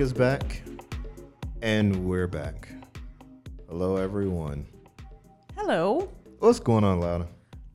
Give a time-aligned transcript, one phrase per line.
[0.00, 0.62] is back,
[1.60, 2.68] and we're back.
[3.68, 4.66] Hello, everyone.
[5.56, 6.10] Hello.
[6.38, 7.28] What's going on, Loudon?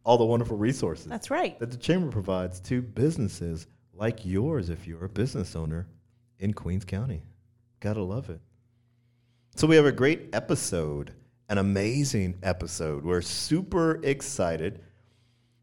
[0.04, 1.56] all the wonderful resources That's right.
[1.60, 5.86] that the chamber provides to businesses like yours if you're a business owner
[6.40, 7.22] in Queens County.
[7.78, 8.40] Gotta love it.
[9.54, 11.12] So we have a great episode,
[11.48, 13.04] an amazing episode.
[13.04, 14.80] We're super excited.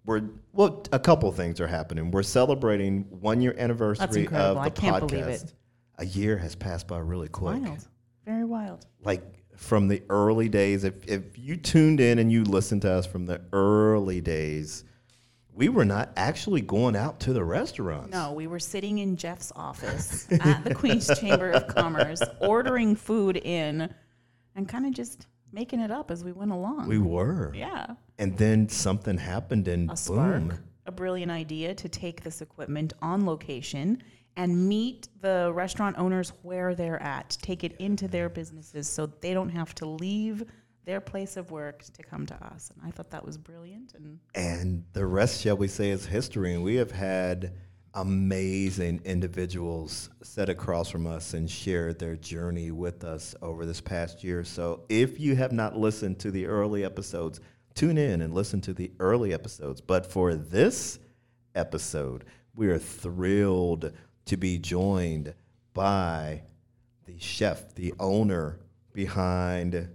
[0.06, 0.22] We're
[0.54, 2.12] well, a couple things are happening.
[2.12, 5.08] We're celebrating one year anniversary of I the can't podcast.
[5.10, 5.54] believe it.
[5.98, 7.88] A year has passed by really quick Wild.
[8.26, 8.86] Very wild.
[9.04, 9.24] like
[9.58, 13.26] from the early days if, if you tuned in and you listened to us from
[13.26, 14.84] the early days
[15.54, 19.52] we were not actually going out to the restaurants No, we were sitting in Jeff's
[19.56, 23.94] office at the Queens Chamber of Commerce, ordering food in
[24.56, 26.88] and kind of just making it up as we went along.
[26.88, 27.88] we were yeah.
[28.18, 32.94] and then something happened and A spark, boom a brilliant idea to take this equipment
[33.02, 34.02] on location
[34.36, 39.34] and meet the restaurant owners where they're at, take it into their businesses so they
[39.34, 40.44] don't have to leave
[40.86, 42.72] their place of work to come to us.
[42.72, 46.54] And I thought that was brilliant and and the rest shall we say is history.
[46.54, 47.54] And we have had
[47.94, 54.24] amazing individuals sit across from us and share their journey with us over this past
[54.24, 54.44] year.
[54.44, 57.42] So if you have not listened to the early episodes
[57.74, 59.82] tune in and listen to the early episodes.
[59.82, 61.00] But for this
[61.54, 62.26] episode
[62.56, 63.92] we are thrilled
[64.26, 65.34] to be joined
[65.74, 66.44] by
[67.06, 68.60] the chef the owner
[68.94, 69.90] behind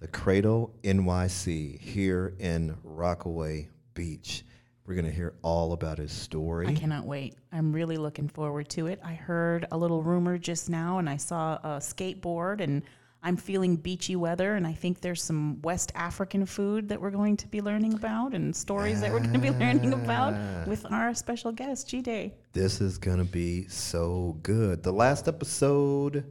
[0.00, 4.44] the Cradle NYC here in Rockaway Beach.
[4.86, 6.66] We're going to hear all about his story.
[6.66, 7.36] I cannot wait.
[7.52, 9.00] I'm really looking forward to it.
[9.02, 12.82] I heard a little rumor just now and I saw a skateboard and
[13.26, 17.38] I'm feeling beachy weather and I think there's some West African food that we're going
[17.38, 20.64] to be learning about and stories that we're going to be learning about ah.
[20.66, 22.32] with our special guest, Jide.
[22.52, 24.82] This is going to be so good.
[24.82, 26.26] The last episode,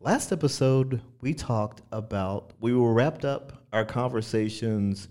[0.00, 5.08] last episode, we talked about, we were wrapped up our conversations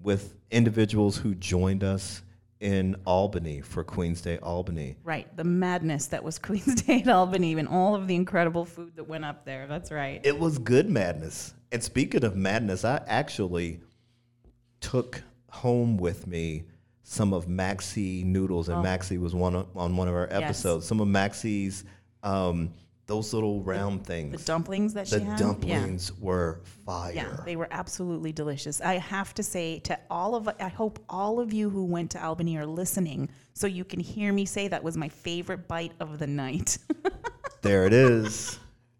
[0.00, 2.22] with individuals who joined us
[2.64, 4.96] in Albany for Queens Day Albany.
[5.04, 8.96] Right, the madness that was Queens Day at Albany and all of the incredible food
[8.96, 9.66] that went up there.
[9.66, 10.20] That's right.
[10.24, 11.52] It was good madness.
[11.72, 13.80] And speaking of madness, I actually
[14.80, 16.64] took home with me
[17.02, 20.38] some of Maxie noodles, and Maxie was one of, on one of our Oh.
[20.38, 20.42] Yes.
[20.44, 20.86] episodes.
[20.86, 21.84] Some of Maxie's
[22.22, 22.72] um,
[23.06, 24.40] those little round The things.
[24.40, 25.38] The dumplings that The she had.
[25.38, 25.46] Yeah.
[25.46, 27.12] dumplings were fire.
[27.14, 28.80] Yeah, they were absolutely delicious.
[28.80, 32.24] I have to say to all of I hope all of you who went to
[32.24, 36.18] Albany are listening so you can hear me say that was my favorite bite of
[36.18, 36.78] the night.
[37.62, 38.58] There it is.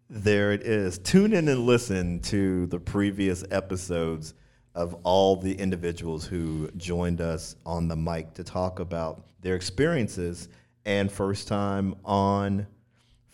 [0.09, 0.97] There it is.
[0.97, 4.33] Tune in and listen to the previous episodes
[4.73, 10.49] of all the individuals who joined us on the mic to talk about their experiences
[10.85, 12.65] and first time on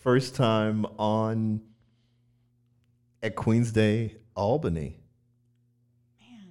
[0.02, 1.60] first time on
[3.22, 4.98] at Queens Day Albany.
[6.20, 6.46] Man,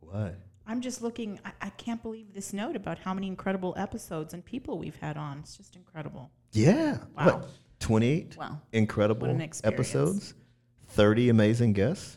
[0.00, 0.38] What?
[0.66, 4.42] I'm just looking I, I can't believe this note about how many incredible episodes and
[4.44, 5.40] people we've had on.
[5.40, 6.30] It's just incredible.
[6.52, 6.98] Yeah.
[7.16, 7.24] Wow.
[7.40, 7.48] What?
[7.80, 8.60] 28 Wow.
[8.72, 10.34] incredible episodes,
[10.88, 12.16] 30 amazing guests,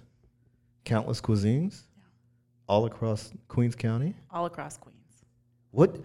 [0.86, 2.04] countless cuisines, yeah.
[2.70, 4.16] all across Queens County.
[4.32, 5.26] All across Queens.
[5.72, 5.98] What?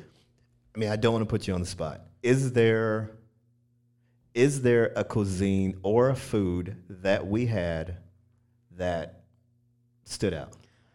[0.74, 2.00] I mean, I don't want to put you on the spot.
[2.24, 3.12] Is there
[4.34, 7.98] is there a cuisine or a food that we had
[8.70, 9.24] that
[10.04, 10.52] stood out?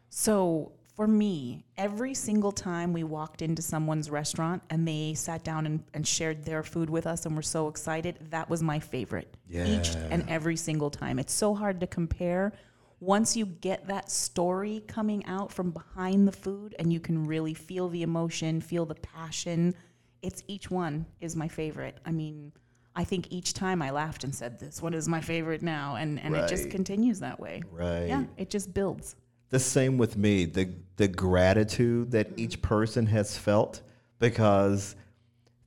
[0.09, 5.67] So For me, every single time we walked into someone's restaurant and they sat down
[5.67, 9.31] and, and shared their food with us and were so excited, that was my favorite.
[9.47, 9.67] Yeah.
[9.67, 11.19] Each and every single time.
[11.19, 12.51] It's so hard to compare.
[12.99, 17.53] Once you get that story coming out from behind the food and you can really
[17.53, 19.75] feel the emotion, feel the passion,
[20.23, 21.99] it's each one is my favorite.
[22.07, 22.51] I mean,
[22.97, 25.97] I think each time I laughed and said, This one is my favorite now.
[25.97, 27.61] And, and it just continues that way.
[27.71, 28.07] Right.
[28.07, 29.15] Yeah, it just builds.
[29.49, 30.45] The same with me.
[30.45, 32.39] The the gratitude that mm-hmm.
[32.39, 33.81] each person has felt
[34.19, 34.95] because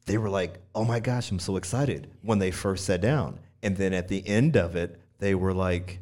[0.05, 3.75] they were like, "Oh my gosh, I'm so excited" when they first sat down, and
[3.77, 6.01] then at the end of it, they were like,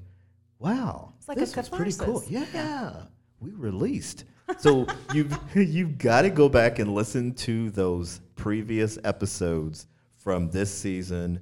[0.58, 2.54] "Wow, It's like a this was pretty cool." catharsis.
[2.54, 3.02] Yeah,
[3.38, 4.24] we released.
[4.58, 9.86] So you've you've got to go back and listen to those previous episodes
[10.28, 11.40] from this season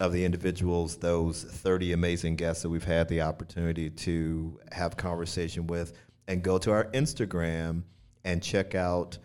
[0.00, 5.68] of the individuals, those 30 amazing guests that we've had the opportunity to have conversation
[5.68, 5.92] with,
[6.26, 7.84] and go to our Instagram
[8.24, 9.18] and check out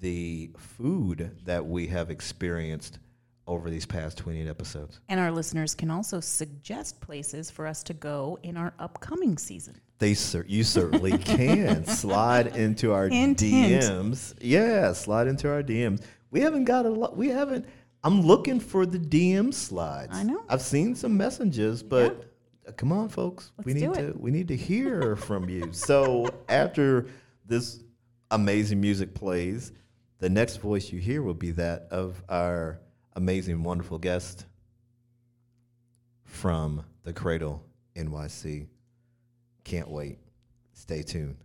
[0.00, 3.00] the food that we have experienced
[3.46, 4.98] over these past 28 episodes.
[5.10, 9.78] And our listeners can also suggest places for us to go in our upcoming season.
[9.98, 13.82] They cer- you certainly can slide into our Hint, hint.
[13.82, 14.34] DMs.
[14.40, 16.00] Yeah, slide into our DMs.
[16.30, 17.14] We haven't got a lot.
[17.14, 17.66] We haven't.
[18.04, 20.12] I'm looking for the DM slides.
[20.12, 20.44] I know.
[20.48, 22.30] I've seen some messages, but
[22.68, 23.50] uh, come on, folks.
[23.56, 24.14] Let's we need to.
[24.16, 25.72] We need to hear from you.
[25.72, 27.06] So after
[27.46, 27.80] this
[28.30, 29.72] amazing music plays,
[30.18, 32.78] the next voice you hear will be that of our
[33.14, 34.44] amazing, wonderful guest
[36.24, 37.64] from the Cradle
[37.96, 38.66] NYC.
[39.64, 40.18] Can't wait.
[40.74, 41.36] Stay tuned.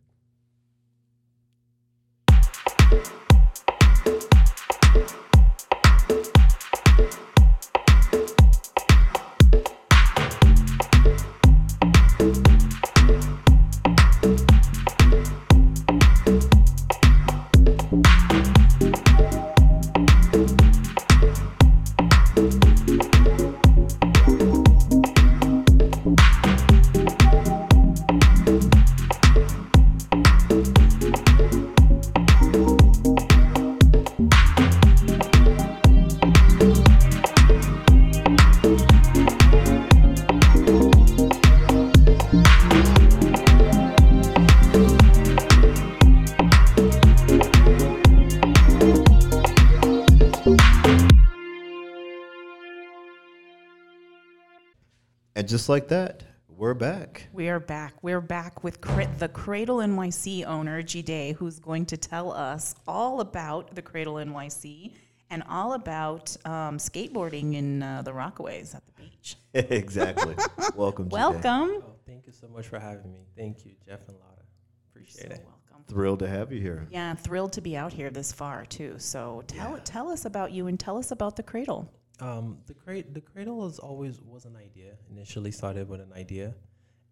[55.70, 57.28] Just like that, we're back.
[57.32, 57.94] We are back.
[58.02, 63.22] We're back with Cra- the Cradle NYC owner, Jide, who's going to tell us all
[63.22, 64.94] about the Cradle NYC
[65.30, 69.36] and all about um, skateboarding in uh, the Rockaways at the beach.
[69.54, 70.34] exactly.
[70.76, 71.08] Welcome.
[71.08, 71.12] Jide.
[71.12, 71.84] Welcome.
[71.86, 73.28] Oh, thank you so much for having me.
[73.38, 74.42] Thank you, Jeff and Lotta.
[74.90, 75.46] Appreciate So it.
[75.46, 75.84] welcome.
[75.88, 76.88] Thrilled to have you here.
[76.90, 78.96] Yeah, thrilled to be out here this far too.
[78.98, 79.82] So tell Yeah.
[79.84, 81.94] tell us about you and tell us about the Cradle.
[82.22, 84.94] Um, the cradle, the cradle was always was an idea.
[85.10, 86.54] Initially started with an idea,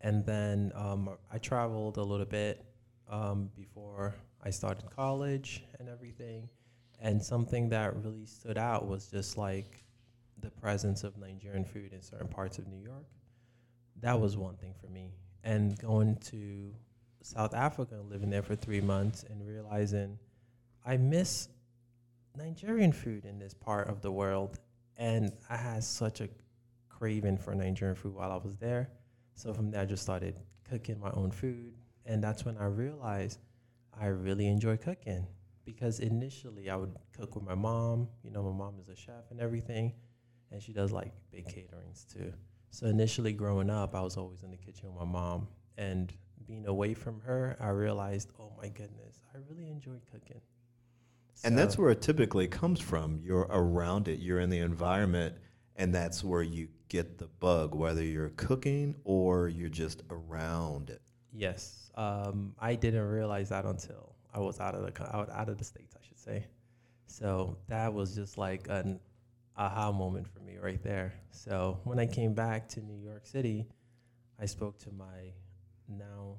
[0.02, 2.66] and then um, I traveled a little bit
[3.10, 6.50] um, before I started college and everything.
[7.00, 9.84] And something that really stood out was just like
[10.42, 13.06] the presence of Nigerian food in certain parts of New York.
[14.02, 15.14] That was one thing for me.
[15.44, 16.74] And going to
[17.22, 20.18] South Africa and living there for three months and realizing
[20.86, 21.50] I miss
[22.38, 24.60] Nigerian food in this part of the world.
[24.98, 26.30] And I had such a
[26.90, 28.90] craving for Nigerian food while I was there.
[29.36, 31.74] So from there, I just started cooking my own food.
[32.06, 33.40] And that's when I realized
[34.00, 35.28] I really enjoy cooking
[35.66, 38.08] because initially I would cook with my mom.
[38.24, 39.94] You know, my mom is a chef and everything,
[40.52, 42.34] and she does like big caterings too.
[42.72, 46.14] So initially, growing up, I was always in the kitchen with my mom, and
[46.48, 50.42] being away from her, I realized, oh my goodness, I really enjoy cooking.
[51.44, 53.20] And that's where it typically comes from.
[53.24, 55.36] You're around it, you're in the environment,
[55.76, 61.02] and that's where you get the bug, whether you're cooking or you're just around it.
[61.34, 65.58] Yes, um, I didn't realize that until I was out of the out, out of
[65.58, 66.48] the states, I should say.
[67.06, 69.00] So that was just like an
[69.56, 71.14] aha moment for me right there.
[71.32, 73.68] So when I came back to New York City,
[74.40, 75.34] I spoke to my
[75.88, 76.38] now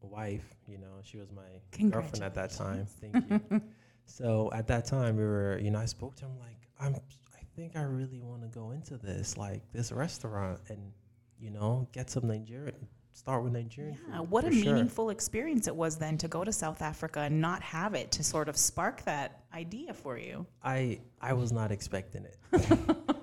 [0.00, 0.56] wife.
[0.66, 2.86] You know, she was my girlfriend at that time.
[3.00, 3.60] Thank you.
[4.06, 7.40] so at that time, we were, you know, I spoke to him like, I'm, I
[7.54, 10.92] think I really want to go into this, like this restaurant, and
[11.38, 12.88] you know, get some Nigerian.
[13.12, 13.98] Start with Nigerian.
[14.08, 14.64] Yeah, food, what a sure.
[14.64, 18.24] meaningful experience it was then to go to South Africa and not have it to
[18.24, 20.46] sort of spark that idea for you.
[20.62, 22.38] I I was not expecting it.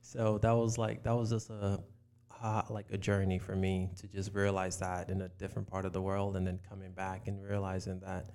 [0.00, 1.80] so that was like that was just a
[2.42, 5.92] uh, like a journey for me to just realize that in a different part of
[5.92, 8.30] the world, and then coming back and realizing that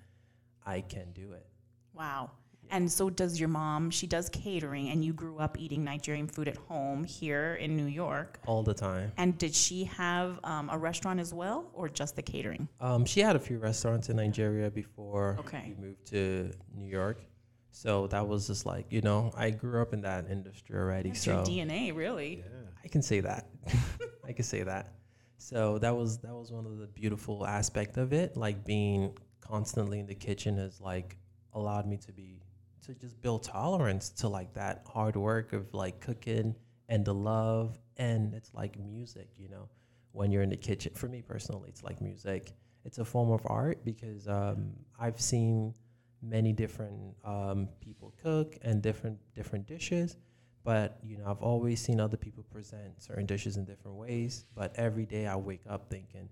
[0.65, 1.45] I can do it.
[1.93, 2.31] Wow.
[2.71, 6.47] And so does your mom, she does catering and you grew up eating Nigerian food
[6.47, 8.39] at home here in New York.
[8.45, 9.11] all the time.
[9.17, 12.67] And did she have um, a restaurant as well or just the catering?
[12.79, 15.73] Um, she had a few restaurants in Nigeria before Okay.
[15.75, 17.23] we moved to New York.
[17.71, 21.09] So that was just like, you know, I grew up in that industry already.
[21.09, 22.43] That's so your DNA, really.
[22.45, 22.67] Yeah.
[22.83, 23.47] I can say that.
[24.27, 24.93] I can say that.
[25.37, 28.35] So that was that was one of the beautiful aspect of it.
[28.37, 29.17] Like being
[29.49, 31.17] constantly in the kitchen has like
[31.53, 32.41] allowed me to be
[32.85, 36.55] to just build tolerance to like that hard work of like cooking
[36.87, 39.69] and the love and it's like music, you know.
[40.11, 42.53] When you're in the kitchen, for me personally, it's like music.
[42.83, 45.75] It's a form of art because um, I've seen
[46.21, 50.17] many different um, people cook and different different dishes
[50.65, 54.75] but you know i've always seen other people present certain dishes in different ways but
[54.75, 56.27] every day i wake up thinking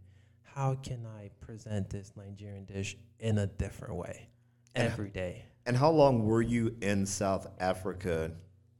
[0.55, 4.27] how can i present this nigerian dish in a different way
[4.75, 8.31] every day And how long were you in South Africa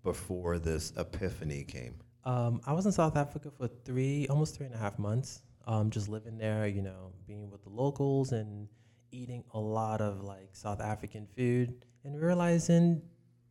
[0.04, 1.96] before this epiphany came?
[2.24, 5.90] um, i was in south africa for three almost three and a half months um,
[5.90, 8.68] just living there you know being with the locals and
[9.12, 13.02] eating a lot of like south african food and realizing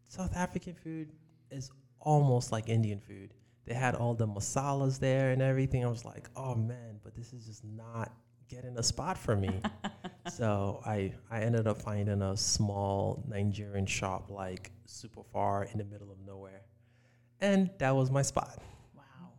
[0.09, 1.13] south african food
[1.51, 1.71] is
[2.01, 3.33] almost like indian food
[3.67, 7.33] they had all the masalas there and everything i was like oh man but this
[7.33, 8.13] is just not
[8.49, 9.51] getting a spot for me
[10.33, 15.85] so i i ended up finding a small nigerian shop like super far in the
[15.85, 16.63] middle of nowhere
[17.41, 18.59] and that was my spot
[18.95, 19.33] Wow.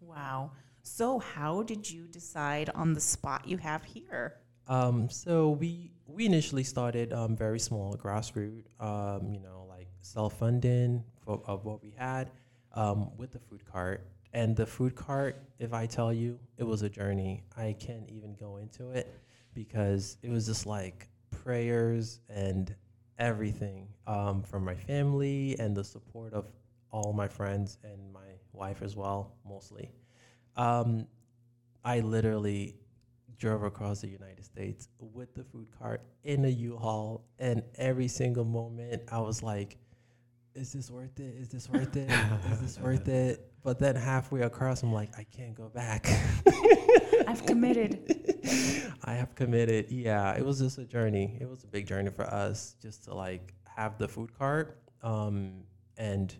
[0.00, 0.50] Wow.
[0.82, 4.34] So, how did you decide on the spot you have here?
[4.68, 8.66] Um, so we we initially started um, very small, grassroots.
[8.80, 12.30] Um, you know, like self funding for of what we had
[12.74, 14.06] um, with the food cart.
[14.34, 17.44] And the food cart, if I tell you, it was a journey.
[17.56, 19.12] I can't even go into it
[19.54, 22.74] because it was just like prayers and
[23.18, 26.46] everything um, from my family and the support of
[26.90, 28.20] all my friends and my
[28.52, 29.90] wife as well, mostly.
[30.56, 31.06] Um,
[31.84, 32.76] I literally
[33.38, 38.44] drove across the United States with the food cart in a U-Haul, and every single
[38.44, 39.78] moment I was like,
[40.54, 41.34] "Is this worth it?
[41.36, 42.10] Is this worth it?
[42.50, 46.06] Is this worth it?" But then halfway across, I'm like, "I can't go back.
[47.26, 48.42] I've committed.
[49.04, 51.38] I have committed." Yeah, it was just a journey.
[51.40, 55.64] It was a big journey for us just to like have the food cart um,
[55.96, 56.34] and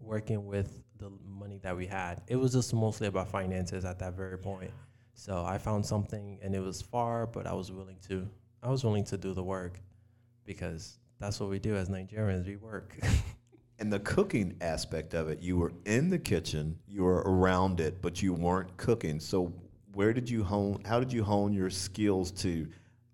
[0.00, 2.22] working with the money that we had.
[2.28, 4.70] It was just mostly about finances at that very point.
[5.14, 8.28] So I found something and it was far, but I was willing to
[8.62, 9.80] I was willing to do the work
[10.44, 12.98] because that's what we do as Nigerians, we work.
[13.82, 18.00] And the cooking aspect of it, you were in the kitchen, you were around it,
[18.00, 19.18] but you weren't cooking.
[19.18, 19.52] So
[19.94, 22.68] where did you hone how did you hone your skills to,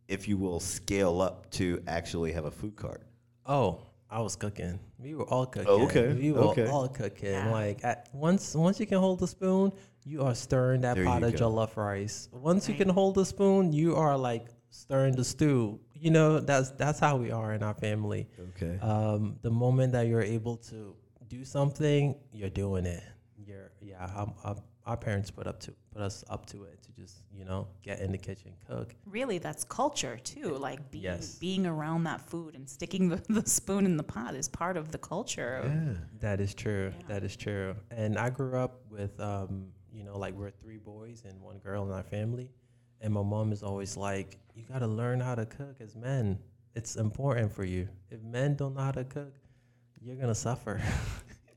[0.08, 3.00] if you will, scale up to actually have a food cart?
[3.46, 4.78] oh, I was cooking.
[4.98, 5.68] We were all cooking.
[5.70, 6.66] Oh, okay, We were okay.
[6.66, 7.30] all cooking.
[7.32, 7.50] Yeah.
[7.50, 9.72] Like at once once you can hold the spoon,
[10.04, 11.38] you are stirring that There pot of go.
[11.50, 12.28] jollof rice.
[12.30, 15.80] Once you can hold the spoon, you are like stirring the stew.
[15.94, 18.28] You know, that's that's how we are in our family.
[18.56, 18.78] Okay.
[18.80, 20.94] um, the moment that you're able to
[21.28, 23.02] do something, you're doing it.
[23.36, 24.04] You're yeah.
[24.16, 24.54] Um, uh,
[24.86, 28.00] our parents put up to put us up to it to just you know get
[28.00, 28.94] in the kitchen, cook.
[29.04, 30.56] Really, that's culture too.
[30.56, 31.34] Like being, Yes.
[31.34, 34.90] being around that food and sticking the, the spoon in the pot is part of
[34.90, 35.60] the culture.
[35.64, 35.92] yeah.
[36.20, 36.92] That is true.
[36.98, 37.04] Yeah.
[37.08, 37.74] That is true.
[37.90, 41.84] And I grew up with um, you know like we're three boys and one girl
[41.84, 42.50] in our family,
[43.00, 46.38] and my mom is always like, you got to learn how to cook as men.
[46.74, 47.88] It's important for you.
[48.10, 49.34] If men don't know how to cook,
[50.00, 50.80] you're gonna suffer.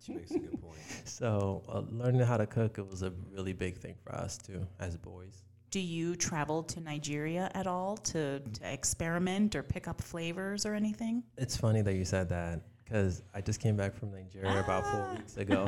[0.04, 0.78] She makes a good point.
[1.06, 4.66] So uh, learning how to cook it was a really big thing for us too
[4.80, 5.44] as boys.
[5.70, 10.74] Do you travel to Nigeria at all to, to experiment or pick up flavors or
[10.74, 11.24] anything?
[11.38, 15.08] It's funny that you said that because I just came back from Nigeria about four
[15.10, 15.14] Ah.
[15.16, 15.66] weeks ago.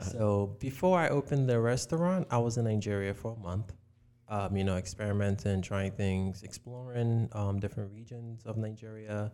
[0.12, 3.72] so before I opened the restaurant, I was in Nigeria for a month.
[4.32, 9.30] Um, you know, experimenting, trying things, exploring um, different regions of Nigeria.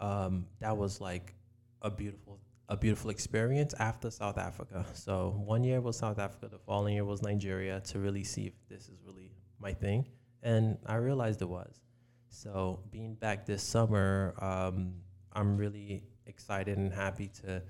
[0.00, 1.34] Um, that was like
[1.82, 4.86] a beautiful, a beautiful experience after South Africa.
[4.94, 8.54] So one year was South Africa, the following year was Nigeria to really see if
[8.70, 10.06] this is really my thing,
[10.42, 11.82] and I realized it was.
[12.30, 14.94] So being back this summer, um,
[15.34, 17.60] I'm really excited and happy to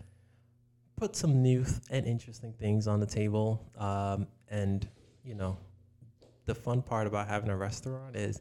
[0.94, 3.66] put some new th- and interesting things on the table.
[3.76, 4.88] Um, and
[5.24, 5.58] you know,
[6.46, 8.40] the fun part about having a restaurant is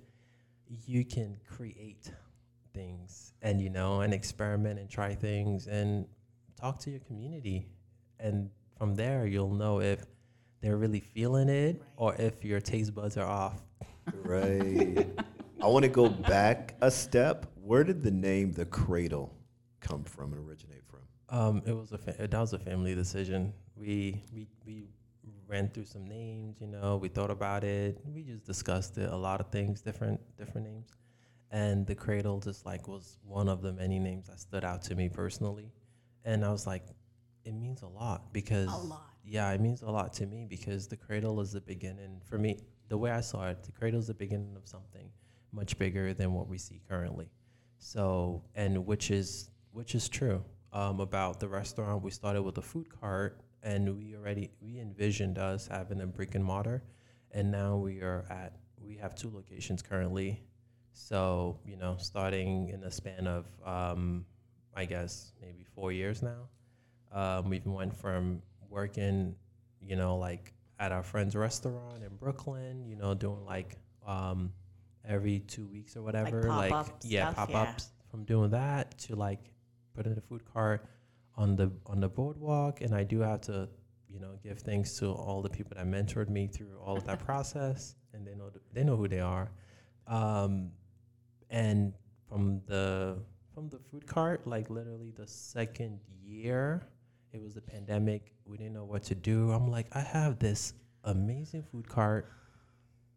[0.85, 2.11] you can create
[2.73, 6.05] things and you know and experiment and try things and
[6.59, 7.67] talk to your community
[8.19, 10.05] and from there you'll know if
[10.61, 11.87] they're really feeling it, Right.
[11.95, 13.61] or if your taste buds are off.
[14.23, 15.07] Right.
[15.61, 17.45] I want to go back a step.
[17.63, 19.33] Where did the name the Cradle
[19.79, 20.99] come from and originate from?
[21.29, 23.53] Um, it was a fa- that was a family decision.
[23.77, 24.89] We we we
[25.49, 26.57] ran through some names.
[26.61, 27.97] You know, we thought about it.
[28.05, 29.09] We just discussed it.
[29.11, 30.89] A lot of things, different different names,
[31.51, 34.95] and the cradle just like was one of the many names that stood out to
[34.95, 35.71] me personally.
[36.23, 36.85] And I was like,
[37.43, 39.09] it means a lot because A lot.
[39.23, 42.59] yeah, it means a lot to me because the cradle is the beginning for me.
[42.89, 45.09] The way I saw it, the cradle is the beginning of something
[45.51, 47.29] much bigger than what we see currently.
[47.79, 52.03] So, and which is which is true um, about the restaurant.
[52.03, 56.35] We started with a food cart, and we already we envisioned us having a brick
[56.35, 56.83] and mortar,
[57.31, 60.41] and now we are at we have two locations currently.
[60.93, 64.25] So you know, starting in the span of um,
[64.75, 66.49] I guess maybe four years now,
[67.11, 69.35] um, we've went from working,
[69.81, 74.51] you know, like at our friend's restaurant in Brooklyn, you know, doing like um,
[75.07, 77.61] every two weeks or whatever, like, pop-up yeah, pop yeah.
[77.61, 77.89] ups.
[78.09, 79.51] From doing that to like
[79.93, 80.85] putting a food cart
[81.39, 83.69] on the on the boardwalk, and I do have to,
[84.09, 87.19] you know, give thanks to all the people that mentored me through all of that
[87.25, 89.49] process, and they know th- they know who they are.
[90.05, 90.71] Um,
[91.49, 91.93] and
[92.27, 93.17] from the
[93.53, 96.85] from the food cart, like literally the second year,
[97.31, 98.33] it was the pandemic.
[98.45, 99.51] We didn't know what to do.
[99.51, 100.73] I'm like, I have this
[101.05, 102.29] amazing food cart.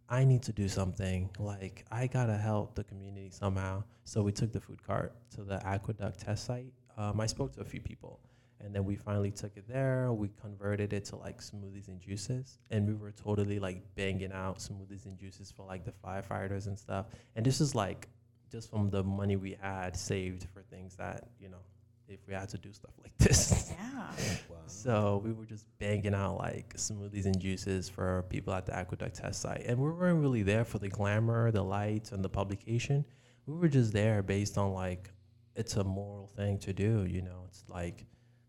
[0.08, 1.30] I need to do something.
[1.38, 3.82] Like, I gotta help the community somehow.
[4.04, 6.72] So we took the food cart to the aqueduct test site.
[6.96, 8.20] Um, I spoke to a few people,
[8.60, 10.12] and then we finally took it there.
[10.12, 14.58] We converted it to like smoothies and juices, and we were totally like banging out
[14.58, 17.06] smoothies and juices for like the firefighters and stuff.
[17.36, 18.08] And this is like
[18.50, 21.62] just from the money we had saved for things that you know,
[22.08, 23.72] if we had to do stuff like this.
[23.78, 24.02] Yeah.
[24.50, 24.58] Wow.
[24.66, 29.16] So we were just banging out like smoothies and juices for people at the aqueduct
[29.16, 29.64] test site.
[29.66, 33.04] And we weren't really there for the glamour, the lights, and the publication.
[33.46, 35.10] We were just there based on like
[35.56, 37.44] it's a moral thing to do, you know.
[37.48, 38.06] It's like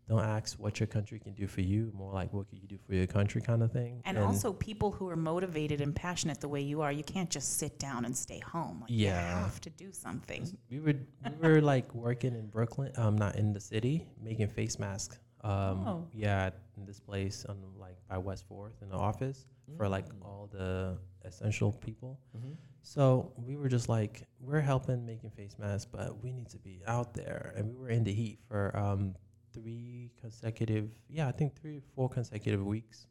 [0.08, 2.76] don't ask what your country can do for you, more like what can you do
[2.86, 4.02] for your country kind of thing.
[4.04, 7.56] And, also people who are motivated and passionate the way you are, you can't just
[7.58, 8.80] sit down and stay home.
[8.82, 9.42] Like you Yeah.
[9.44, 10.58] have to do something.
[10.70, 10.94] we were
[11.40, 15.18] we were like working in Brooklyn, um, not in the city, making face masks.
[15.44, 16.08] Um, Oh.
[16.12, 20.24] yeah, in this place on like by West Fourth in the office for like Mm.
[20.24, 22.18] all the essential people.
[22.36, 22.56] Mhm.
[22.82, 26.82] So we were just like, we're helping making face masks, but we need to be
[26.86, 29.14] out there, and we were in the heat for um
[29.52, 33.06] three consecutive, yeah, I think three or four consecutive weeks.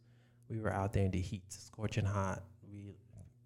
[0.49, 2.43] We were out there in the heat, scorching hot.
[2.69, 2.93] We,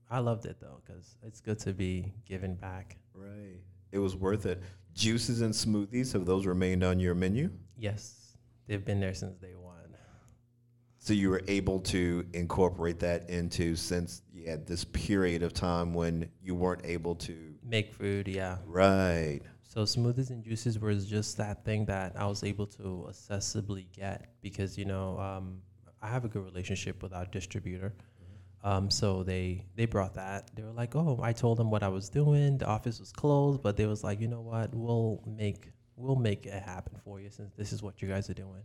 [0.10, 2.98] I loved it though, because it's good to be giving back.
[3.14, 3.60] Right.
[3.92, 4.62] It was worth it.
[4.94, 7.52] Juices and smoothies, have those remained on your menu?
[7.78, 8.27] Yes,
[8.68, 9.74] they've been there since day one.
[11.00, 15.94] So you were able to incorporate that into since you had this period of time
[15.94, 17.54] when you weren't able to.
[17.64, 18.58] Make food, yeah.
[18.66, 19.42] Right.
[19.64, 24.26] So smoothies and juices was just that thing that I was able to accessibly get
[24.42, 25.62] because you know um,
[26.02, 27.94] I have a good relationship with our distributor.
[28.64, 30.50] Um, so they they brought that.
[30.56, 32.58] They were like, "Oh, I told them what I was doing.
[32.58, 34.74] The office was closed, but they was like, you know what?
[34.74, 38.36] We'll make we'll make it happen for you since this is what you guys are
[38.36, 38.64] doing."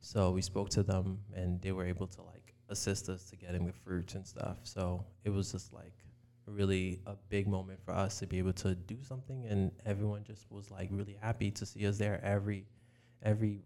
[0.00, 3.66] So we spoke to them, and they were able to like assist us to getting
[3.66, 4.58] the fruits and stuff.
[4.64, 5.94] So it was just like
[6.46, 10.50] really a big moment for us to be able to do something and everyone just
[10.50, 12.66] was like really happy to see us there every
[13.22, 13.62] every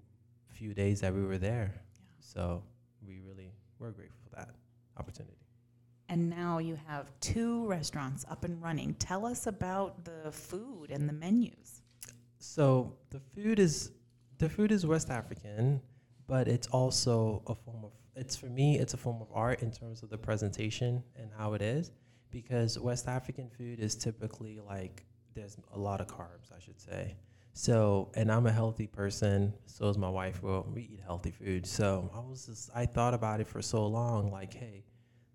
[0.50, 1.74] few days that we were there
[2.20, 2.62] so
[3.06, 4.50] we really were grateful for that
[4.98, 5.38] opportunity
[6.08, 8.94] And now you have two restaurants up and running.
[8.94, 11.75] Tell us about the food and the menus.
[12.46, 13.90] So the food is
[14.38, 15.80] the food is west african
[16.26, 19.70] but it's also a form of it's for me it's a form of art in
[19.70, 21.90] terms of the presentation and how it is
[22.30, 25.04] because west african food is typically like
[25.34, 27.16] there's a lot of carbs i should say.
[27.52, 31.66] So and i'm a healthy person so is my wife well we eat healthy food.
[31.66, 34.84] So i was just i thought about it for so long like hey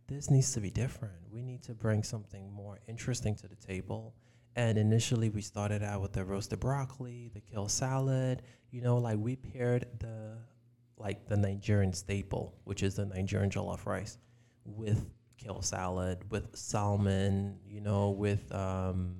[0.07, 1.15] this needs to be different.
[1.31, 4.13] We need to bring something more interesting to the table
[4.55, 9.17] and initially we started out with the roasted broccoli the kale salad you know like
[9.17, 10.37] we paired the
[10.97, 14.17] like the nigerian staple which is the nigerian jollof rice
[14.65, 19.15] with kale salad with salmon you know with um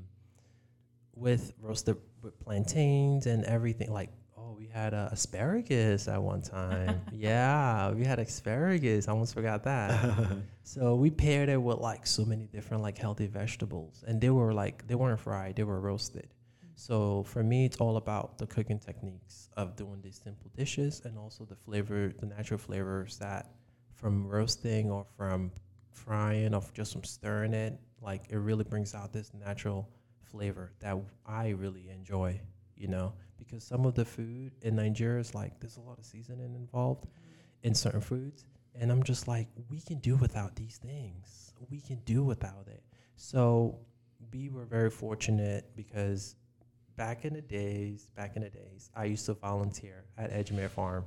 [1.15, 4.09] with roasted with plantains and everything like
[4.51, 9.63] oh we had uh, asparagus at one time yeah we had asparagus i almost forgot
[9.63, 10.13] that
[10.63, 14.53] so we paired it with like so many different like healthy vegetables, and they were
[14.53, 16.29] like they weren't fried; they were roasted.
[16.75, 21.17] So for me, it's all about the cooking techniques of doing these simple dishes, and
[21.17, 23.51] also the flavor, the natural flavors that
[23.95, 25.51] from roasting or from
[25.91, 27.79] frying or just from stirring it.
[28.01, 29.89] Like it really brings out this natural
[30.23, 32.39] flavor that I really enjoy,
[32.75, 36.05] you know, because some of the food in Nigeria is like there's a lot of
[36.05, 37.07] seasoning involved
[37.63, 38.45] in certain foods.
[38.79, 41.53] And I'm just like, we can do without these things.
[41.69, 42.83] We can do without it.
[43.15, 43.79] So
[44.33, 46.35] we were very fortunate because
[46.95, 51.03] back in the days, back in the days, I used to volunteer at Edgemere Farm.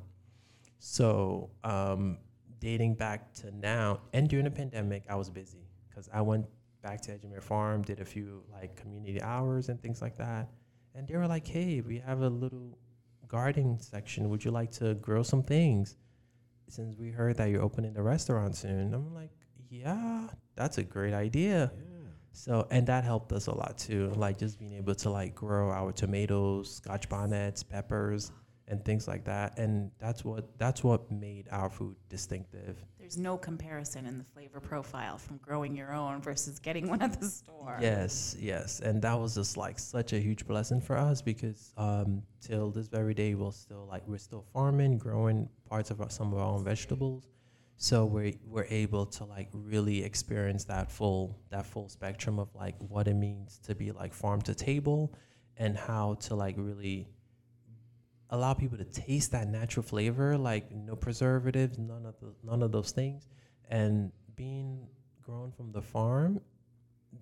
[0.79, 2.19] So um,
[2.61, 6.47] dating back to now, and during the pandemic, I was busy because I went
[6.83, 10.49] back to Edgemere Farm, did a few like community hours and things like that.
[10.95, 12.79] And they were like, "Hey, we have a little
[13.27, 14.31] gardening section.
[14.31, 15.97] Would you like to grow some things?"
[16.69, 19.31] Since we heard that you're opening a restaurant soon, I'm like,
[19.69, 21.73] "Yeah, that's a great idea."
[22.33, 25.71] So and that helped us a lot too, like just being able to like grow
[25.71, 28.33] our tomatoes, scotch bonnets, peppers,
[28.69, 29.59] and things like that.
[29.59, 32.83] And that's what that's what made our food distinctive.
[32.99, 37.21] There's no comparison in the flavor profile from growing your own versus getting one at
[37.21, 37.77] the store.
[37.81, 42.23] Yes, yes, and that was just like such a huge blessing for us because um,
[42.41, 46.33] till this very day we're still like we're still farming, growing parts of our, some
[46.33, 47.29] of our own vegetables.
[47.77, 52.77] So we're we're able to like really experience that full that full spectrum of like
[52.79, 55.13] what it means to be like farm to table,
[55.59, 57.09] and how to like really
[58.31, 62.73] allow people to taste that natural flavor, like no preservatives, none of the, none of
[62.73, 63.29] those things,
[63.69, 64.87] and being
[65.23, 66.41] grown from the farm,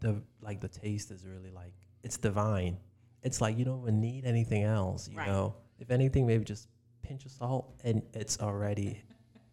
[0.00, 2.78] the like the taste is really like it's divine.
[3.22, 5.26] It's like you don't even need anything else, you Right.
[5.28, 5.54] know.
[5.78, 6.68] If anything, maybe just
[7.02, 9.02] pinch of salt and it's already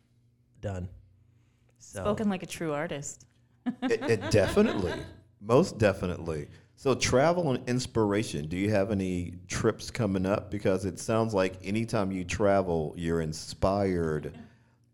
[0.62, 0.90] done.
[1.80, 3.26] So Spoken like a true artist.
[3.84, 4.94] it, it definitely,
[5.42, 6.48] most definitely.
[6.80, 8.48] So travel and inspiration.
[8.48, 10.50] Do you have any trips coming up?
[10.50, 14.34] Because it sounds like anytime you travel, you're inspired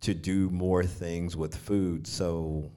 [0.02, 2.08] to do more things with food.
[2.08, 2.72] So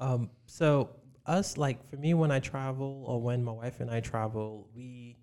[0.00, 0.90] Um, so
[1.24, 5.18] us like for me when I travel or when my wife and I travel, we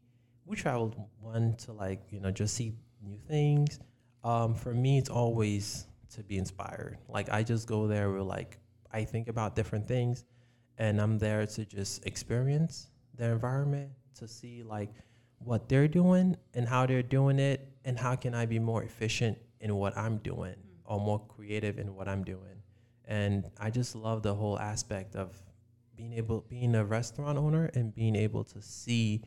[0.45, 2.71] we traveled one to like you know just see
[3.03, 3.81] new things.
[4.23, 6.97] Um, for me, it's always to be inspired.
[7.09, 8.59] Like I just go there with like
[8.93, 10.23] I think about different things,
[10.77, 14.89] and I'm there to just experience the environment to see like
[15.37, 19.37] what they're doing and how they're doing it, and how can I be more efficient
[19.59, 20.55] in what I'm doing
[20.85, 21.05] or mm.
[21.05, 22.63] more creative in what I'm doing.
[23.05, 25.39] And I just love the whole aspect of
[25.95, 29.21] being able being a restaurant owner and being able to see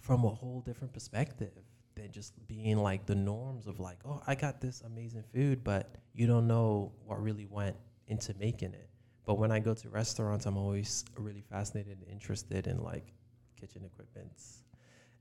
[0.00, 1.52] from a whole different perspective
[1.94, 5.94] than just being like the norms of like oh I got this amazing food but
[6.12, 7.76] you don't know what really went
[8.08, 8.88] into making it
[9.26, 13.12] but when I go to restaurants I'm always really fascinated and interested in like
[13.60, 14.62] kitchen equipments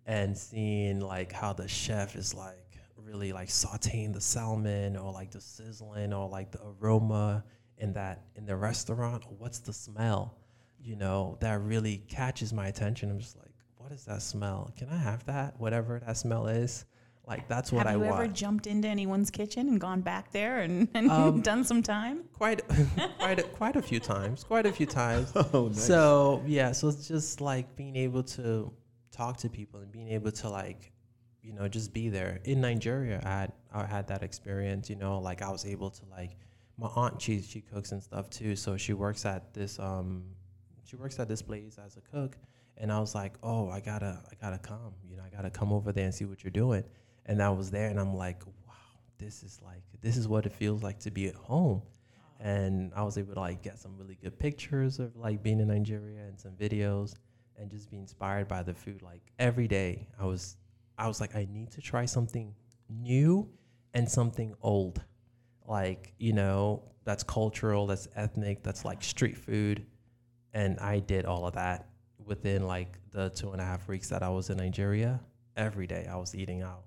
[0.05, 5.31] and seeing like how the chef is like really like sauteing the salmon or like
[5.31, 7.43] the sizzling or like the aroma
[7.77, 9.23] in that in the restaurant.
[9.37, 10.37] What's the smell
[10.85, 13.09] you know that really catches my attention.
[13.09, 14.71] I'm just like what is that smell?
[14.77, 15.59] Can i have that?
[15.59, 16.85] Whatever that smell is
[17.27, 20.31] like that's what Have i you ever want jumped into anyone's kitchen and gone back
[20.31, 22.23] there and, and Um, done some time?
[22.33, 22.61] quite
[23.19, 25.83] quite a, quite a few times quite a few times oh, nice.
[25.83, 28.71] So yeah, so it's just like being able to
[29.11, 30.91] talk to people and being able to like,
[31.41, 32.41] you know, just be there.
[32.43, 34.89] In Nigeria, I had I had that experience.
[34.89, 36.31] You know, like I was able to like,
[36.77, 38.55] my aunt she she cooks and stuff too.
[38.55, 40.23] So she works at this um,
[40.83, 42.37] she works at this place as a cook,
[42.77, 44.93] and I was like, oh, I gotta I gotta come.
[45.09, 46.83] You know, I gotta come over there and see what you're doing.
[47.25, 48.73] And I was there, and I'm like, wow,
[49.17, 51.81] this is like this is what it feels like to be at home
[52.39, 55.67] and I was able to like get some really good pictures of like being in
[55.67, 57.15] Nigeria and some videos
[57.57, 59.01] and just be inspired by the food.
[59.01, 60.57] Like every day, I was
[60.97, 62.53] I was like, I need to try something
[62.89, 63.49] new
[63.93, 65.01] and something old,
[65.67, 69.85] like you know that's cultural, that's ethnic, that's like street food,
[70.53, 74.23] and I did all of that within like the two and a half weeks that
[74.23, 75.21] I was in Nigeria.
[75.55, 76.83] Every day, I was eating out.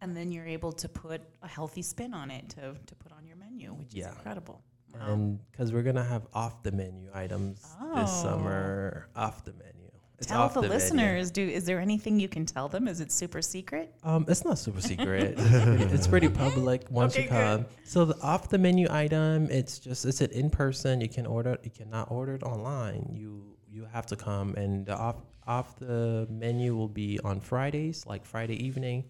[0.00, 3.26] And then you're able to put a healthy spin on it to, to put on
[3.26, 4.10] your menu, which Yeah.
[4.10, 4.62] is incredible.
[4.94, 5.12] Wow.
[5.12, 8.22] And because we're gonna have off the menu items this Oh.
[8.22, 9.72] summer, off the menu.
[10.18, 10.74] It's tell off the, menu.
[10.74, 12.88] listeners, do is there anything you can tell them?
[12.88, 13.94] Is it super secret?
[14.02, 15.34] Um, it's not super secret.
[15.38, 17.34] it's, pretty, public once Okay, you good.
[17.64, 17.66] come.
[17.84, 21.00] So the off the menu item, it's just it's an in person.
[21.02, 21.58] You can order.
[21.62, 23.10] You cannot order it online.
[23.14, 28.06] You you have to come, and the off off the menu will be on Fridays,
[28.06, 29.04] like Friday evening.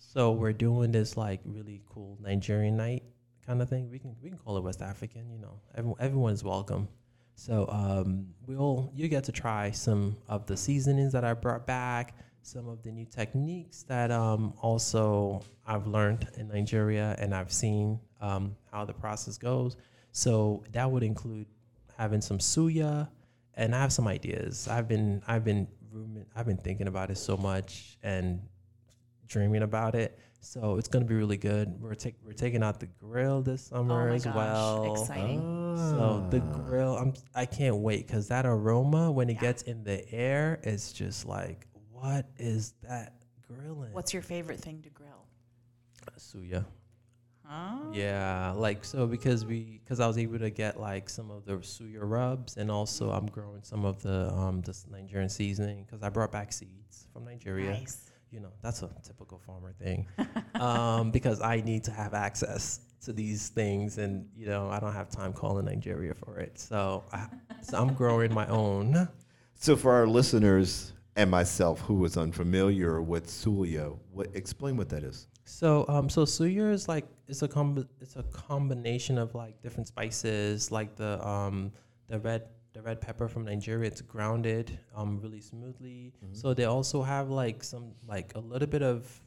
[0.00, 3.02] So we're doing this like really cool Nigerian night
[3.46, 3.90] kind of thing.
[3.90, 5.30] We can we can call it West African.
[5.30, 6.88] You know, everyone everyone is welcome.
[7.34, 12.16] So um, we'll you get to try some of the seasonings that I brought back,
[12.42, 18.00] some of the new techniques that um, also I've learned in Nigeria and I've seen
[18.20, 19.76] um, how the process goes.
[20.12, 21.46] So that would include
[21.96, 23.08] having some suya,
[23.54, 24.68] and I have some ideas.
[24.68, 25.68] I've been I've been
[26.34, 28.40] I've been thinking about it so much and
[29.28, 30.18] dreaming about it.
[30.40, 31.80] So it's gonna be really good.
[31.80, 34.82] We're take we're taking out the grill this summer oh my as gosh, well.
[34.84, 35.44] exciting.
[35.74, 36.62] So the Ah.
[36.64, 39.40] grill, I'm I can't wait because that aroma when it Yeah.
[39.40, 43.14] gets in the air, it's just like, what is that
[43.46, 43.92] grilling?
[43.92, 45.26] What's your favorite thing to grill?
[46.18, 46.64] suya?
[47.44, 47.76] Huh?
[47.92, 51.54] Yeah, like so because we because I was able to get like some of the
[51.58, 56.08] suya rubs and also I'm growing some of the um this Nigerian seasoning because I
[56.10, 57.70] brought back seeds from Nigeria.
[57.72, 58.07] Nice.
[58.30, 60.06] You know that's a typical farmer thing,
[60.54, 64.92] um because I need to have access to these things and you know I don't
[64.92, 66.58] have time calling Nigeria for it.
[66.58, 67.26] So I,
[67.62, 69.08] so I'm growing my own.
[69.54, 75.04] So for our listeners and myself who was unfamiliar with suya, what explain what that
[75.04, 75.26] is?
[75.44, 79.86] So um so suya is like it's a comb it's a combination of like different
[79.88, 81.72] spices like the um
[82.08, 86.12] the red the red pepper from Nigeria it's grounded um really smoothly.
[86.32, 89.20] So they also have like some like a little bit of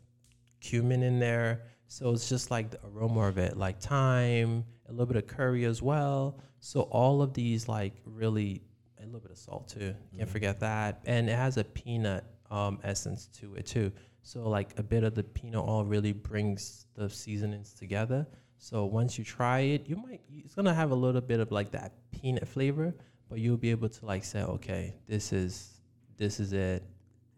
[0.60, 1.64] cumin in there.
[1.88, 5.66] So it's just like the aroma of it, like thyme, a little bit of curry
[5.66, 6.40] as well.
[6.60, 8.62] So all of these like really
[9.02, 9.94] a little bit of salt too.
[10.16, 11.02] Can't forget that.
[11.06, 13.92] And it has a peanut um, essence to it too.
[14.24, 18.28] So like a bit of the peanut oil really brings the seasonings together.
[18.58, 21.72] So once you try it, you might it's gonna have a little bit of like
[21.72, 22.94] that peanut flavor,
[23.32, 25.80] but you'll be able to like say, okay, this is
[26.18, 26.84] this is it.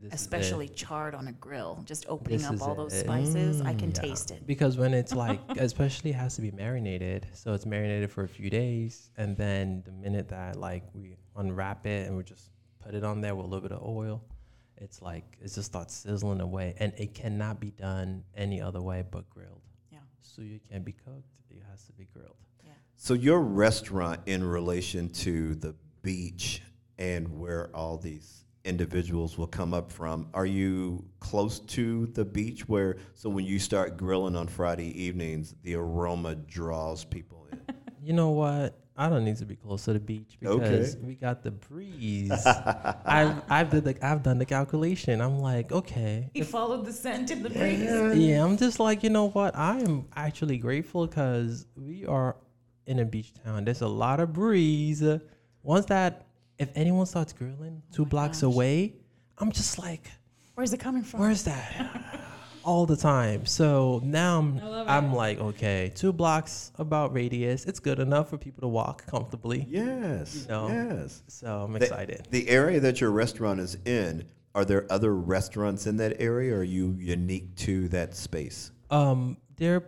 [0.01, 3.05] This is it." Especially charred on a grill, just opening This up all those it.
[3.05, 3.61] spices.
[3.61, 4.01] I can mm, Yeah.
[4.01, 4.45] taste it.
[4.47, 7.27] Because when it's like, especially it has to be marinated.
[7.33, 9.11] So it's marinated for a few days.
[9.17, 13.21] And then the minute that like we unwrap it and we just put it on
[13.21, 14.23] there with a little bit of oil,
[14.77, 16.73] it's like, it just starts sizzling away.
[16.79, 19.61] And it cannot be done any other way but grilled.
[19.91, 19.99] Yeah.
[20.21, 22.35] So you can't be cooked, it has to be grilled.
[22.95, 26.61] So your restaurant in relation to the beach
[26.97, 32.67] and where all these individuals will come up from, are you close to the beach
[32.69, 37.59] where so when you start grilling on Friday evenings, the aroma draws people in?
[38.05, 38.77] You know what?
[38.97, 42.31] I don't need to be close to the beach because we got the breeze.
[43.05, 45.21] I've I've did the, I've done the calculation.
[45.21, 48.17] I'm like, okay, He followed the scent of the breeze.
[48.17, 49.55] Yeah, I'm just like, you know what?
[49.55, 52.35] I am actually grateful because we are
[52.87, 53.65] in a beach town.
[53.65, 55.03] There's a lot of breeze.
[55.61, 56.25] Once that,
[56.57, 58.47] if anyone starts grilling two blocks gosh.
[58.53, 58.93] away,
[59.37, 60.09] I'm just like,
[60.55, 61.19] Where's it coming from?
[61.21, 62.19] where's that?
[62.63, 63.45] All the time.
[63.45, 67.65] So now I'm, I love I'm like, okay, two blocks about radius.
[67.65, 69.65] It's good enough for people to walk comfortably.
[69.69, 70.43] Yes.
[70.43, 70.67] You know.
[70.69, 71.23] Yes.
[71.27, 72.27] So I'm The- excited.
[72.29, 74.23] The area that your restaurant is in,
[74.55, 78.71] are there other restaurants in that area or are you unique to that space?
[78.91, 79.83] Um, there,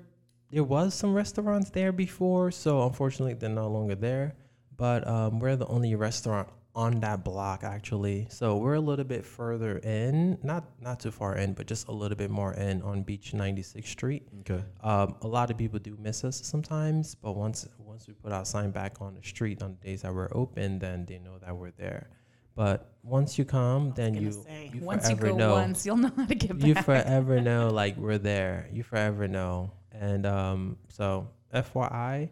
[0.56, 4.36] there was some restaurants there before, so unfortunately they're no longer there.
[4.78, 8.28] But um, we're the only restaurant on that block actually.
[8.30, 11.91] So we're a little bit further in, not not too far in, but just a
[11.91, 14.24] little bit more in on Beach 96th Street.
[14.41, 14.63] Okay.
[14.82, 18.46] Um, a lot of people do miss us sometimes, but once once we put our
[18.46, 21.54] sign back on the street on the days that we're open, then they know that
[21.54, 22.08] we're there.
[22.56, 25.98] But once you come, then you say, you once you forever go know once, you'll
[25.98, 26.68] know how to get back.
[26.68, 28.70] you forever know like we're there.
[28.72, 29.72] You forever know.
[29.91, 32.30] And um, so FYI,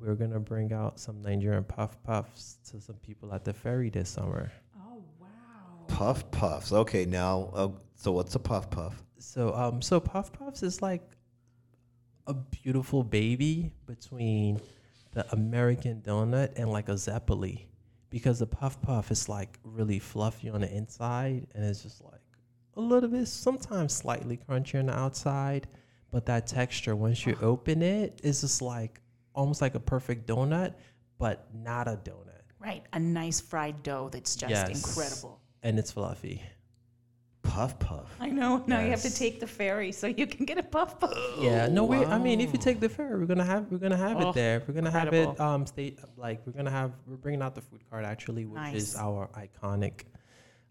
[0.00, 4.08] we're gonna bring out some Nigerian puff puffs to some people at the ferry this
[4.08, 4.50] summer.
[4.78, 5.26] oh wow.
[5.88, 6.72] Puff puffs.
[6.72, 9.02] Okay, now, uh, so what's a puff puff?
[9.18, 11.02] So um, so puff puffs is like
[12.26, 14.60] a beautiful baby between
[15.12, 17.66] the American donut and like a zeppole,
[18.10, 22.20] because the puff puff is like really fluffy on the inside and it's just like
[22.76, 25.66] a little bit, sometimes slightly crunchy on the outside,
[26.10, 27.44] but that texture once you ah.
[27.44, 29.00] open it is just like
[29.34, 30.74] almost like a perfect donut,
[31.18, 32.22] but not a donut,
[32.58, 34.68] Right, a nice fried dough that's just Yes.
[34.88, 35.40] incredible.
[35.62, 36.42] and it's fluffy.
[37.56, 38.14] Puff puff.
[38.20, 38.62] I know.
[38.66, 39.18] Now you have to Yes.
[39.18, 41.16] take the ferry so you can get a puff puff.
[41.40, 42.04] Yeah, no, we.
[42.04, 44.34] I mean, if you take the ferry, we're gonna have we're gonna have Oh, it
[44.34, 44.62] there.
[44.68, 45.42] We're gonna have it incredible.
[45.42, 48.94] um state like we're gonna have we're bringing out the food cart actually, which is
[48.94, 49.02] Nice.
[49.02, 50.02] our iconic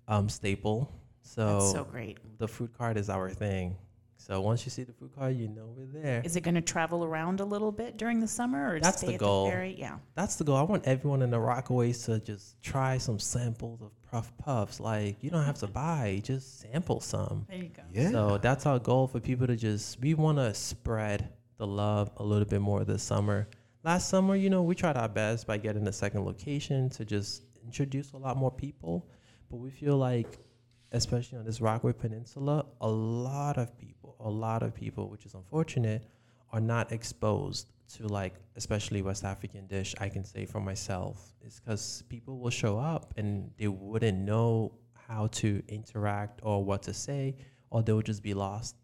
[0.07, 0.91] um staple.
[1.23, 2.19] So, That's so great.
[2.37, 3.75] the food cart is our thing.
[4.25, 6.23] So once you see the food cart, you know we're there.
[6.25, 9.09] Is it going to travel around a little bit during the summer, or That's stay
[9.09, 9.45] the at goal.
[9.45, 9.75] the ferry?
[9.77, 9.97] Yeah.
[10.15, 10.55] That's the goal.
[10.55, 14.79] I want everyone in the Rockaways to just try some samples of puff puffs.
[14.79, 15.73] Like you don't have to mm-hmm.
[15.73, 17.45] buy, just sample some.
[17.47, 17.83] There you go.
[17.93, 18.09] Yeah.
[18.09, 22.23] So that's our goal for people to just we want to spread the love a
[22.23, 23.47] little bit more this summer.
[23.83, 27.43] Last summer, you know, we tried our best by getting a second location to just
[27.63, 29.07] introduce a lot more people,
[29.51, 30.39] but we feel like
[30.95, 33.94] especially on this Rockaway Peninsula, a lot of people,
[34.25, 36.03] a lot of people, which is unfortunate,
[36.51, 39.93] are not exposed to like, especially West African dish.
[39.99, 44.73] I can say for myself, is because people will show up and they wouldn't know
[45.07, 47.35] how to interact or what to say,
[47.69, 48.75] or they would just be lost.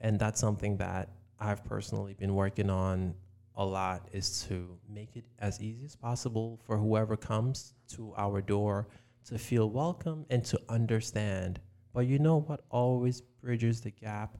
[0.00, 3.14] And that's something that I've personally been working on
[3.54, 8.40] a lot is to make it as easy as possible for whoever comes to our
[8.40, 8.88] door
[9.26, 11.60] to feel welcome and to understand.
[11.92, 14.36] But you know what always bridges the gap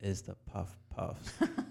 [0.00, 1.32] is the puff puffs.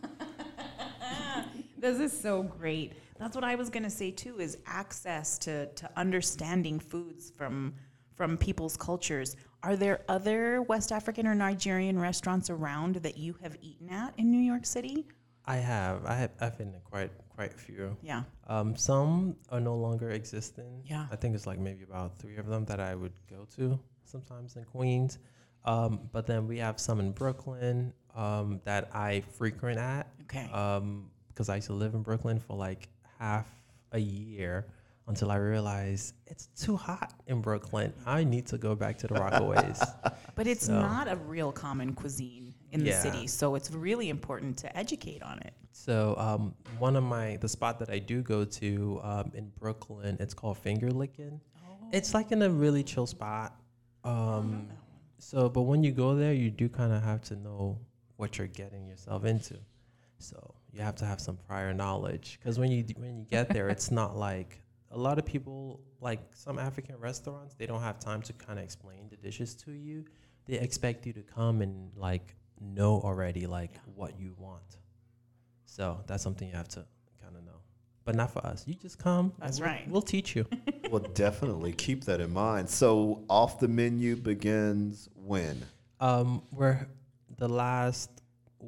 [1.80, 2.94] This is so great.
[3.20, 7.74] That's what I was going to say too is access to to understanding foods from
[8.16, 9.38] from people's cultures.
[9.64, 14.30] Are there other West African or Nigerian restaurants around that you have eaten at in
[14.30, 15.08] New York City?
[15.46, 16.06] I have.
[16.06, 17.96] I have I've been to quite quite a few.
[18.02, 18.24] Yeah.
[18.48, 20.84] Um, some are no longer existing.
[20.84, 21.08] Yeah.
[21.14, 24.58] I think it's like maybe about three of them that I would go to sometimes
[24.58, 25.18] in Queens.
[25.64, 30.08] Um, but then we have some in Brooklyn um, that I frequent at.
[30.24, 30.50] Okay.
[30.52, 33.48] Um, because I used to live in Brooklyn for like half
[33.94, 34.66] a year
[35.08, 37.94] until I realized it's too hot in Brooklyn.
[38.06, 39.82] I need to go back to the Rockaways.
[40.36, 42.92] But it's So- not a real common cuisine in Yeah.
[43.02, 45.54] the city, so it's really important to educate on it.
[45.72, 50.18] So um, one of my the spot that I do go to um, in Brooklyn,
[50.20, 51.40] it's called Finger Licking.
[51.92, 53.56] It's like in a really chill spot.
[54.04, 54.68] Um,
[55.18, 57.78] so, but when you go there, you do kind of have to know
[58.20, 59.56] what you're getting yourself into.
[60.18, 63.48] So you have to have some prior knowledge because when you d- when you get
[63.50, 67.56] there, it's not like a lot of people like some African restaurants.
[67.56, 70.04] They don't have time to kind of explain the dishes to you.
[70.48, 74.78] They expect you to come and like know already like what you want.
[75.66, 76.86] So that's something you have to
[77.24, 77.62] kind of know.
[78.04, 78.66] But not for us.
[78.68, 79.32] You just come.
[79.40, 79.88] That's we'll- right.
[79.90, 80.46] We'll teach you.
[80.92, 82.70] well, definitely keep that in mind.
[82.70, 85.62] So, off the menu begins when?
[86.02, 86.88] Um, we're
[87.40, 88.22] the last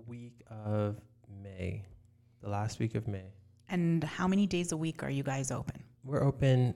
[0.07, 0.95] week of
[1.43, 1.83] May.
[2.41, 3.33] The last week of May.
[3.67, 5.83] And how many days a week are you guys open?
[6.05, 6.73] We're open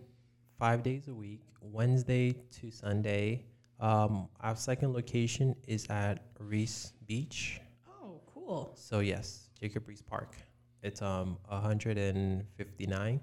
[0.60, 3.45] five days a week, Wednesday to Sunday.
[3.79, 7.62] Um, our second location is at Riis Beach.
[7.89, 8.73] Oh, cool.
[8.75, 10.36] So yes, Jacob Riis Park.
[10.84, 13.21] It's um 159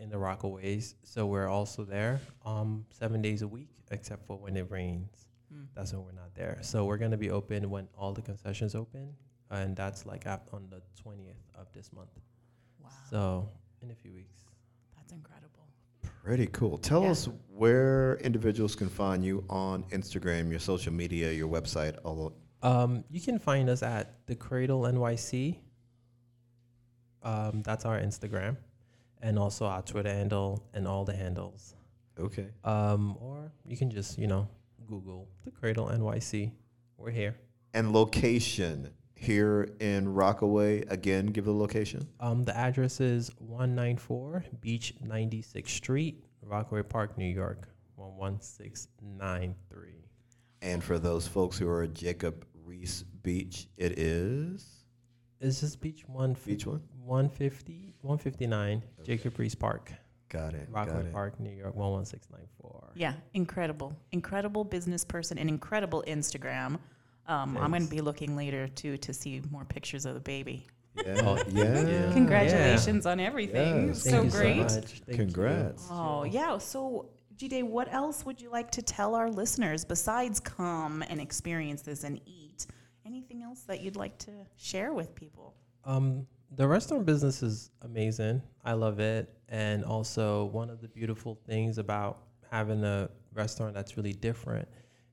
[0.00, 0.94] in the Rockaways.
[1.04, 5.28] So we're also there um seven days a week, except for when it rains.
[5.74, 6.58] That's when we're not there.
[6.62, 9.14] So we're gonna be open when all the concessions open,
[9.50, 12.10] and that's like up on the 20th of this month.
[12.82, 12.90] Wow.
[13.10, 13.48] So
[13.82, 14.38] in a few weeks.
[14.96, 15.66] That's incredible.
[16.22, 16.78] Pretty cool.
[16.78, 17.10] Tell Yeah.
[17.10, 23.04] us where individuals can find you on Instagram, your social media, your website, all Um,
[23.10, 25.60] you can find us at the Cradle NYC.
[27.22, 28.56] Um, that's our Instagram,
[29.20, 31.74] and also our Twitter handle and all the handles.
[32.18, 32.48] Okay.
[32.64, 34.48] Um, or you can just you know
[34.86, 36.52] Google the Cradle NYC.
[36.96, 37.36] We're here.
[37.72, 40.82] And location here in Rockaway.
[40.86, 42.06] Again, give the location.
[42.20, 49.90] Um, the address is 194 Beach 96th Street, Rockaway Park, New York, 11693.
[50.62, 54.84] And for those folks who are at Jacob Riis Beach, it is
[55.40, 56.82] Is this Beach one Beach one.
[57.04, 59.92] 150 159 Jacob Riis Park,
[60.28, 60.68] Got it.
[60.70, 61.12] Rockaway got it.
[61.12, 62.92] Park, New York, 11694.
[62.94, 63.96] Yeah, incredible.
[64.12, 66.78] Incredible business person and incredible Instagram.
[67.26, 70.66] Um, I'm going to be looking later too to see more pictures of the baby.
[70.96, 71.22] Yeah.
[71.24, 71.86] Oh, yeah.
[71.86, 72.12] yeah.
[72.12, 73.88] Congratulations on everything.
[73.88, 74.02] Yes.
[74.02, 74.70] So you great.
[74.70, 74.84] So much.
[74.84, 75.14] Thank you.
[75.16, 75.88] Congrats.
[75.90, 76.58] Oh, yeah.
[76.58, 81.82] So, Jide, what else would you like to tell our listeners besides come and experience
[81.82, 82.66] this and eat?
[83.06, 85.54] Anything else that you'd like to share with people?
[85.84, 88.42] Um, the restaurant business is amazing.
[88.64, 89.32] I love it.
[89.54, 94.66] And also, one of the beautiful things about having a restaurant that's really different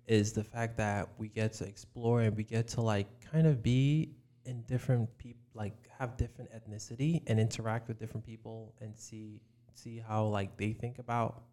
[0.08, 3.62] is the fact that we get to explore and we get to like kind of
[3.62, 4.16] be
[4.46, 9.40] in different people, like have different ethnicity and interact with different people and see
[9.76, 11.44] see how like they think about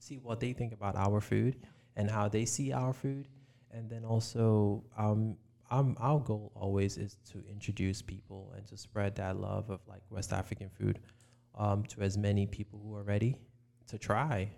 [0.00, 1.54] see what they think about our food
[1.94, 3.28] and how they see our food.
[3.70, 5.36] And then also um
[5.70, 10.02] um, our goal always is to introduce people and to spread that love of like
[10.10, 10.98] West African food
[11.54, 13.36] um, to as many people who are ready
[13.88, 14.50] to try.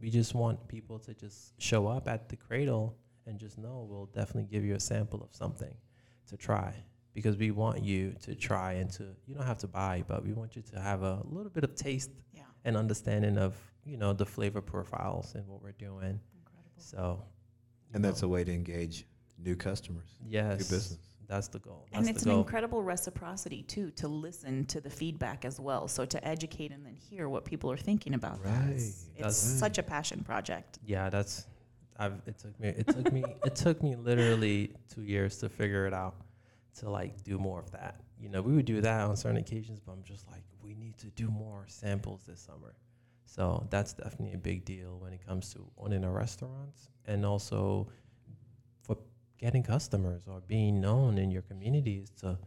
[0.00, 2.96] We just want people to just show up at the cradle
[3.26, 5.74] and just know we'll definitely give you a sample of something
[6.26, 6.74] to try
[7.12, 10.32] because we want you to try and to you don't have to buy but we
[10.32, 12.42] want you to have a little bit of taste Yeah.
[12.64, 16.72] and understanding of you know the flavor profiles and what we're doing Incredible.
[16.78, 17.22] so
[17.88, 19.06] you And that's a way to engage
[19.38, 20.98] new customers, yes new business.
[21.30, 25.44] That's the goal and it's the an incredible reciprocity, too, to listen to the feedback
[25.44, 25.86] as well.
[25.88, 28.68] So, to educate and then hear what people are thinking about that.
[28.70, 28.74] It's, Right.
[28.74, 30.78] it's That's- such a passion project.
[30.84, 31.46] yeah that's
[31.98, 35.86] I've it took me it took me it took me literally two years to figure
[35.86, 36.16] it out
[36.80, 37.94] to like do more of that.
[38.18, 40.96] You know, we would do that on certain occasions, but I'm just like, we need
[40.98, 42.74] to do more samples this summer.
[43.24, 46.74] So that's definitely a big deal when it comes to owning a restaurant
[47.06, 47.99] and also for
[49.40, 52.38] getting customers or being known in your communities to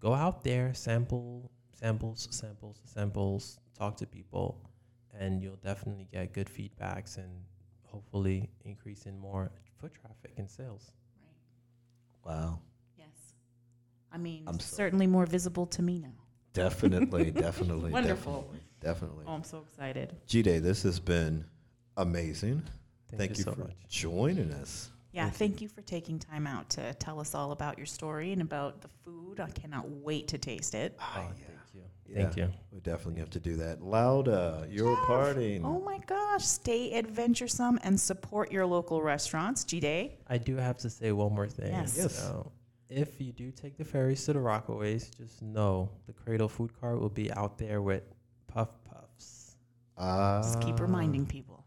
[0.00, 4.60] go out there, sample samples, samples, samples, talk to people,
[5.18, 7.30] and you'll definitely get good feedbacks and
[7.82, 10.92] hopefully increase in more foot traffic and sales.
[12.24, 12.34] Right.
[12.34, 12.60] Wow.
[12.96, 13.34] Yes.
[14.12, 16.08] I mean, I'm so- certainly more visible to me now.
[16.52, 17.92] Definitely, definitely.
[17.92, 18.32] Wonderful.
[18.32, 18.60] Definitely.
[18.80, 19.24] definitely.
[19.28, 20.16] Oh, I'm so excited.
[20.26, 21.44] Jide, this has been
[21.96, 22.62] amazing.
[23.08, 23.74] Thank, Thank, you, you, so for much.
[23.88, 24.90] joining us.
[25.18, 28.32] Yeah, Thank thank, you for taking time out to tell us all about your story
[28.32, 29.40] and about the food.
[29.40, 30.94] I cannot wait to taste it.
[30.96, 31.82] Oh, Ah, Thank you.
[32.06, 32.22] Yeah.
[32.22, 32.48] Thank you.
[32.70, 33.82] We definitely have to do that.
[33.82, 35.60] Laura, your Jef, party.
[35.62, 39.64] Oh my gosh, stay adventuresome and support your local restaurants.
[39.64, 40.12] Jide.
[40.28, 41.72] I do have to say one more thing.
[41.72, 41.96] Yes.
[41.98, 42.16] Yes.
[42.16, 42.52] So,
[42.88, 47.00] if you do take the ferries to the Rockaways, just know the Cradle food cart
[47.00, 48.04] will be out there with
[48.46, 49.56] puff puffs.
[49.98, 51.57] Ah, Just keep reminding people.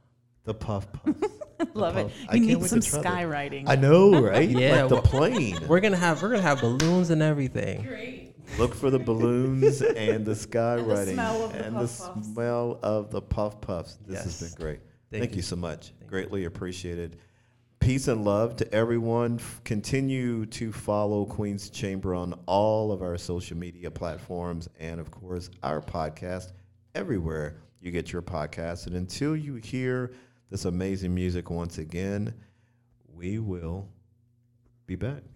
[0.44, 1.16] The puff puff.
[1.76, 2.04] Love it.
[2.08, 2.14] puff.
[2.30, 3.14] I You can't need some to try that.
[3.28, 3.64] skywriting.
[3.68, 4.50] I know, right?
[4.50, 5.60] Yeah, like the well- plane.
[5.68, 7.84] We're gonna have we're gonna have balloons and everything.
[7.84, 8.36] Great.
[8.58, 12.28] Look for the balloons and the skywriting smell of the and the puff puffs.
[12.34, 13.98] smell of the puff puffs.
[14.06, 14.54] This has Yes.
[14.54, 14.80] been great.
[15.12, 15.42] Thank, Thank, you.
[15.42, 15.94] so much.
[16.00, 16.10] Thank.
[16.10, 17.18] Greatly appreciated.
[17.80, 19.36] Peace and love to everyone.
[19.40, 25.10] F- Continue to follow Queen's Chamber on all of our social media platforms and, of
[25.12, 26.52] course, our podcast
[26.94, 28.86] everywhere you get your podcast.
[28.88, 30.12] And until you hear
[30.52, 32.34] this amazing music once again,
[33.16, 33.88] we will
[34.86, 35.31] be back.